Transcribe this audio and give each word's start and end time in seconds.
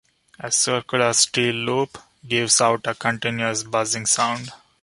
A 0.39 0.49
circular 0.51 1.13
steel 1.13 1.53
loop 1.53 1.95
gives 2.27 2.59
out 2.59 2.87
a 2.87 2.95
continuous 2.95 3.61
buzzing 3.61 4.07
sound. 4.07 4.49